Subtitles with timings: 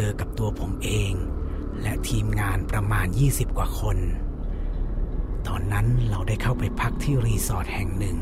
[0.00, 1.12] จอกับตัวผมเอง
[1.82, 3.98] และทีมงานประมาณ 20 กว่าคน
[5.46, 8.18] ตอนนั้นเราได้เข้าไปพักที่รีสอร์ทแห่งหนึ่ง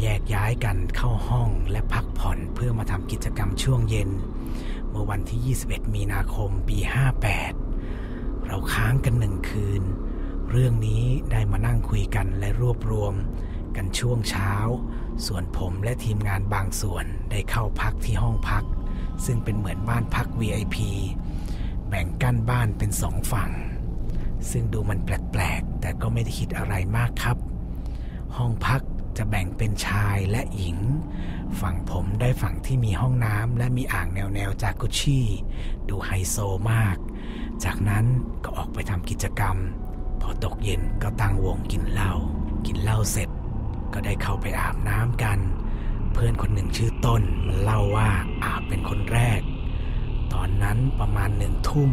[0.00, 4.10] แยกย้ายกันเข้าห้องและพักผ่อนเพื่อมาทำกิจกรรมช่วงเย็น
[4.90, 6.78] เมื่อวันที่ 21 มีนาคมปี
[7.62, 9.82] 58 เราค้างกันหนึ่งคืน
[10.50, 13.14] เรื่องนี้ได้มานั่งคุยกันและรวบรวม
[13.76, 14.52] กันช่วงเช้า
[15.26, 18.64] ส่วนผมและทีมงานบางส่วนได้เข้าพักที่ห้องพัก
[19.24, 20.76] ซึ่งเป็นเหมือนบ้านพัก VIP
[21.88, 23.50] แบ่งกั้นบ้านเป็นสองฝั่ง
[24.50, 27.36] ซึ่งดูมันแปลกๆ แต่ก็ไม่ได้คิดอะไรมากครับ
[28.36, 28.82] ห้องพัก
[29.16, 30.78] จะแบ่งเป็นชายและหญิง
[31.60, 35.26] ฝั่งผมได้ฝั่งที่มีห้องน้ำและมีอ่างแนวแนวจากกุชชี่
[35.88, 36.36] ดูไฮโซ
[36.72, 36.96] มาก
[37.64, 38.04] จากนั้น
[38.44, 39.56] ก็ออกไปทำกิจกรรม
[40.20, 42.12] พอตกเย็นก็ตั้งวงกินเหล้า
[42.66, 43.28] กินเหล้าเสร็จ
[43.92, 45.38] ก็ได้เข้าไปอาบน้ำกัน
[46.12, 48.08] เพื่อนคนหนึ่งชื่อต้นมันเล่าว่า
[48.44, 48.80] อาบเป็น
[50.76, 51.90] นั้นประมาณหนึ่งทุ่ม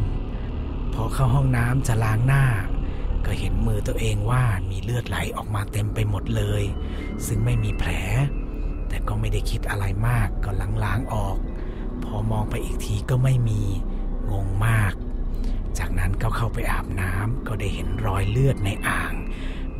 [0.93, 2.45] พอเข้าห้องน้ำจะล้างหน้า
[3.25, 6.63] ก็เห็นมือตัวเองว่ามีเลือดไหลออกมาเต็มไปหมดเลย
[7.27, 7.91] ซึ่งไม่มีแผล
[8.87, 10.51] แต่ก็ไม่ได้คิดอะไรมากก็
[10.83, 11.37] ล้างๆออก
[12.03, 13.61] พอมองไปอีกทีก็ไม่มี
[14.31, 14.93] งงมาก
[15.77, 19.13] จากนั้นก็เข้าไปอาบน้ำก็ได้เห็นรอยเลือดในอ่าง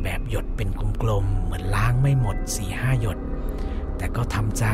[0.02, 0.68] แบบหยดเป็น
[1.02, 3.18] กลมๆเหมือนล้างไม่หมดสี่ห้าหยด
[3.96, 4.64] แต่ก็ทำใจ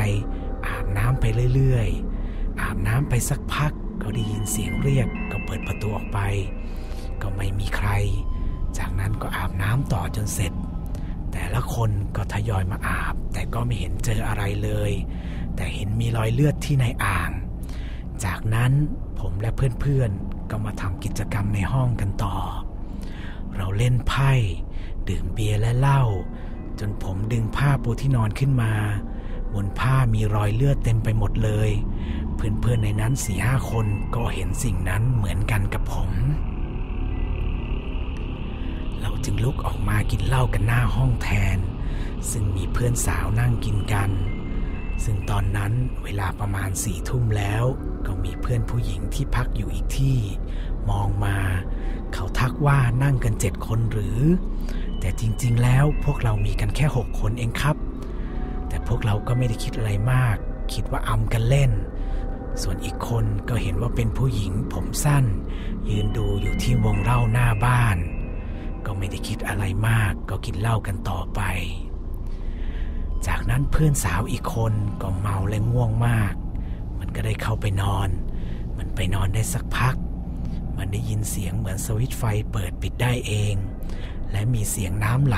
[0.67, 3.71] อาบน้ำไปเรื่อยๆอาบน้ำไปสักพัก
[4.01, 6.19] ก็ได้ยินเสียงเรียกก็เปิดประตูออกไป
[7.21, 7.89] ก็ไม่มีใคร
[8.77, 10.53] จากนั้นก็อาบน้ำต่อจนเสร็จ
[11.31, 14.91] แต่ละคนก็ทยอยมาอาบ แต่ก็ไม่เห็นเจออะไรเลย
[15.55, 17.31] แต่เห็นมีรอยเลือดที่ในอ่าง
[18.25, 18.71] จากนั้น
[19.19, 22.37] ผมและเพื่อนๆก็มาทำกิจกรรมในห้องกันต่อ
[23.55, 24.31] เราเล่นไพ่
[25.09, 26.03] ดื่มเบียร์และเหล้า
[26.79, 28.71] จนผมดึงผ้าปูที่นอนขึ้นมา
[29.53, 31.69] บนผ้ามีรอยเลือดเต็มไปหมดเลย
[32.41, 36.11] เพื่อนๆในนั้นสี่ห้าคนก็เห็นสิ่งนั้นเหมือนกันกับผม
[39.01, 41.57] เราจึงลุกออกมากินเหล้ากันหน้าห้องแทน
[42.31, 44.11] ซึ่งมีเพื่อนสาวนั่งกินกัน
[45.03, 45.71] ซึ่งตอนนั้น
[46.03, 47.63] เวลาประมาณสี่ทุ่มแล้ว
[48.05, 50.17] ก็มีเพื่อนผู้หญิงที่พักอยู่อีกที่
[50.89, 51.37] มองมา
[52.13, 54.19] เขาทักว่านั่งกันเจ็ดคนหรือ
[54.99, 57.75] แต่จริงๆแล้วพวกเรามีกันแค่หกคนเองครับ
[58.67, 60.37] แต่พวกเราก็ไม่ได้คิดอะไรมาก
[60.73, 61.71] คิดว่าอำกันเล่น
[62.61, 65.25] ส่วนอีกคนก็เห็นว่าเป็นผู้หญิงผมสั้น
[65.89, 67.97] ยืนดูอยู่ที่วงเล่าหน้าบ้าน
[68.85, 71.41] ก็ไม่ได้คิดอะไรมากก็กินเหล้ากันต่อไป
[73.27, 76.33] จากนั้นเพื่อนสาวอีกคนก็เมาและง่วงมาก
[76.99, 78.09] มันก็ได้เข้าไปนอน
[78.77, 79.95] มันไปนอนได้สักพัก
[80.77, 83.55] มันได้ยินเสียงเหมือนสวิตช์ไฟเปิดปิดได้เอง
[84.31, 85.37] และมีเสียงน้ำไหล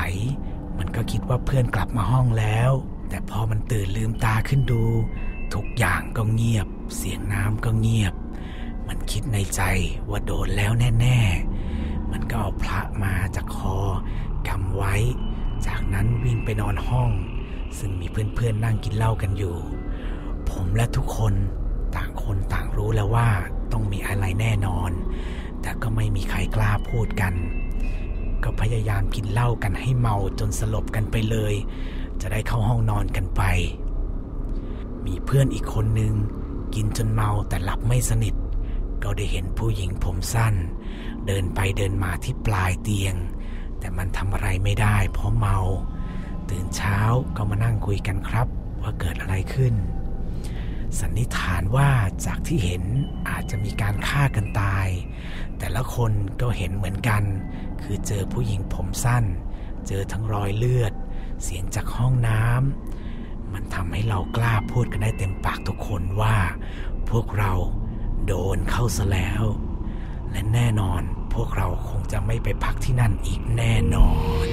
[0.78, 2.72] มันก็คิดว่าเพื่อนกลับมาห้องแล้ว
[3.09, 4.84] แต่พอมันตื่นลืมตาขึ้นดู
[5.53, 6.67] ทุกอย่างก็เงียบ
[6.97, 8.13] เสียงน้ำก็เงียบ
[8.87, 9.61] มันคิดในใจ
[10.09, 10.71] ว่าโดนแล้ว
[11.01, 11.19] แน่
[11.67, 13.77] ๆ มันก็เอาพระมาจากคอ
[14.47, 14.95] กำไว้
[15.67, 17.11] จากนั้นวิ่งไปนอนห้อง
[17.77, 19.57] ซึ่งมีเพื่อนๆนั่งกินเหล้ากันอยู่
[20.49, 21.33] ผมและทุกคน
[21.95, 23.29] ต่างคนต่างรู้แล้วว่า
[23.71, 24.91] ต้องมีอะไรแน่นอน
[25.61, 27.33] แต่ก็ไม่มีใครกล้าพูดกัน
[28.43, 31.53] ก็พยายามกินเหล้ากันให้เมาจนสลบกันไปเลย
[32.21, 33.41] จะได้เข้าห้องนอนกันไป
[35.05, 36.13] มีเพื่อนอีกคนนึง
[36.75, 38.35] กินจนเมาแต่หลับไม่สนิท
[39.03, 40.56] ก็ได้เห็นผู้หญิงผมสั้น
[41.28, 43.16] เดินไปเดินมาที่ปลายเตียง
[43.79, 45.57] แต่มันทำอะไรไม่ได้เพราะเมา
[46.50, 46.97] ตื่นเช้า
[47.35, 48.47] ก็มานั่งคุยกันครับ
[48.81, 49.73] ว่าเกิดอะไรขึ้น
[51.00, 51.89] สันนิษฐานว่า
[52.25, 52.84] จากที่เห็น
[53.29, 54.88] อาจจะมีการฆ่ากันตาย
[55.59, 56.11] แต่ละคน
[56.41, 57.23] ก็เห็นเหมือนกัน
[57.81, 59.23] คือเจอผู้หญิงผมสั้น
[59.88, 60.94] เจอทั้งรอยเลือด
[61.44, 66.35] เสียงจากห้องน้ำมันทำให้เรากล้าพูดกันได้เต็มปากทุกคนว่า
[67.13, 67.53] พวกเรา
[68.28, 69.44] โดนเข้าซะแล้ว
[70.31, 71.01] และแน่นอน
[71.34, 74.09] พวกเราคงจะไม่ไปพักที่นั่นอีกแน่นอ
[74.46, 74.47] น